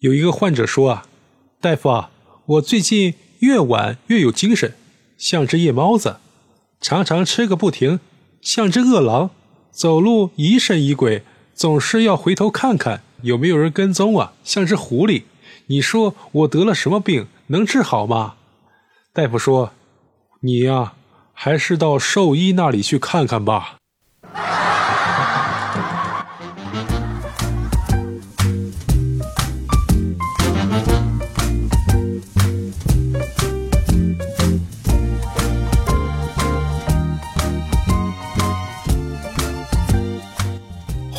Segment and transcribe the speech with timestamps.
[0.00, 1.06] 有一个患者说啊，
[1.60, 2.10] 大夫啊，
[2.46, 4.74] 我最近越晚越有精神，
[5.16, 6.18] 像只夜猫子，
[6.80, 7.98] 常常吃个不停，
[8.40, 9.30] 像只饿狼，
[9.72, 15.24] 走路疑神疑鬼，总是要回头看看有没有人跟踪啊，像只狐狸。
[15.66, 17.26] 你说我得了什么病？
[17.48, 18.34] 能治好吗？
[19.12, 19.72] 大夫说，
[20.42, 20.92] 你呀，
[21.32, 23.77] 还是到兽医那里去看看吧。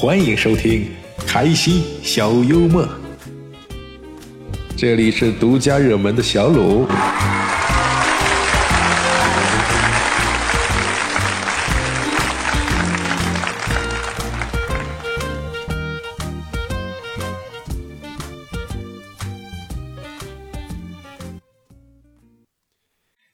[0.02, 0.90] 欢迎收听
[1.28, 2.88] 开心小幽默，
[4.78, 6.88] 这里是独家热门的小鲁。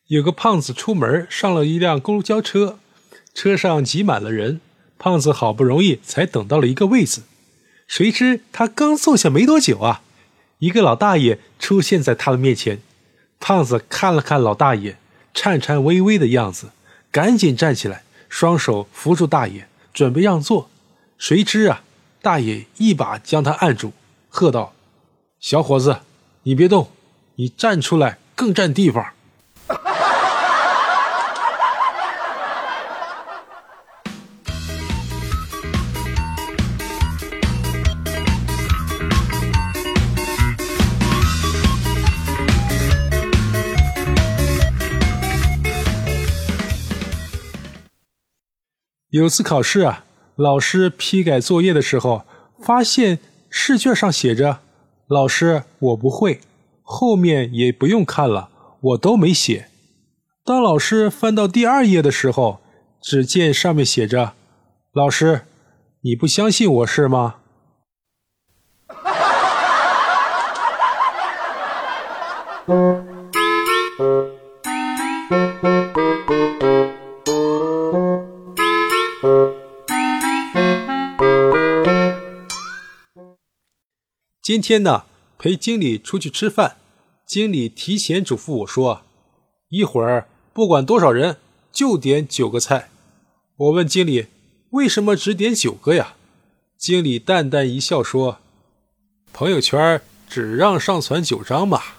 [0.08, 2.80] 有个胖子出门，上了一辆公交车，
[3.36, 4.61] 车上挤满了人。
[4.97, 7.23] 胖子好不容易才等到了一个位子，
[7.88, 10.02] 谁知他刚坐下没多久啊，
[10.59, 12.81] 一个老大爷出现在他的面前。
[13.39, 14.97] 胖子看了看老大爷
[15.33, 16.69] 颤颤巍巍的样子，
[17.11, 20.69] 赶紧站起来，双手扶住大爷，准备让座。
[21.17, 21.83] 谁知啊，
[22.21, 23.91] 大爷一把将他按住，
[24.30, 24.73] 喝道
[25.39, 25.99] ：“小伙子，
[26.43, 26.89] 你别动，
[27.35, 29.05] 你站出来更占地方。”
[49.16, 50.03] 有次考试啊，
[50.35, 52.25] 老师批改作业的时候，
[52.61, 54.59] 发现试卷上写着
[55.08, 56.41] “老师我不会”，
[56.83, 58.49] 后面也不用看了，
[58.81, 59.69] 我都没写。
[60.43, 62.59] 当老师翻到第二页的时候，
[63.02, 64.33] 只见上面写着
[64.92, 65.43] “老师，
[66.02, 67.36] 你不相信我是吗？”
[84.45, 85.06] 今天呢，
[85.39, 86.78] 陪经理出去吃饭，
[87.26, 89.02] 经理提前嘱咐我说，
[89.70, 91.38] 一会儿不管多少人，
[91.72, 92.92] 就点九个菜。
[93.58, 94.28] 我问经理，
[94.70, 96.14] 为什么只点九个呀？
[96.78, 98.38] 经理淡淡一笑说，
[99.33, 101.95] 朋友圈只让上传九张吧。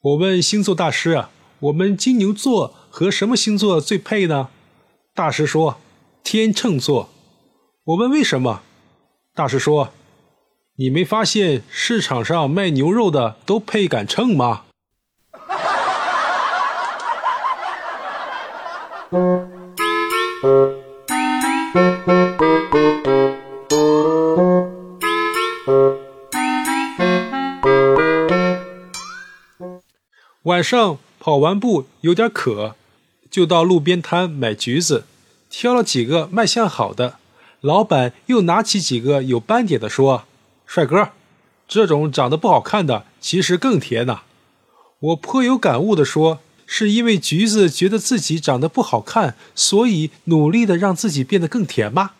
[0.00, 1.28] 我问星座大师啊，
[1.58, 4.48] 我们金牛座和什么星座最配呢？
[5.12, 5.80] 大师说
[6.22, 7.08] 天秤座。
[7.82, 8.62] 我问为什么？
[9.34, 9.92] 大师说，
[10.76, 14.66] 你没发现市场上卖牛肉的都配杆秤吗？
[30.48, 32.74] 晚上跑完步有点渴，
[33.30, 35.04] 就到路边摊买橘子，
[35.50, 37.18] 挑了几个卖相好的。
[37.60, 40.24] 老板又拿起几个有斑点的说
[40.64, 41.10] ：“帅哥，
[41.66, 44.20] 这种长得不好看的其实更甜呢。”
[45.00, 52.12] 我颇有感悟的说：“是因为橘子觉得自己长得不好看，所以努力的让自己变得更甜吗？”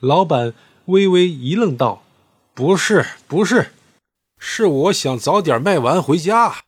[0.00, 0.54] 老板
[0.86, 2.02] 微微一愣道
[2.54, 3.72] ：“不是，不是，
[4.38, 6.62] 是我想早点卖完回家。”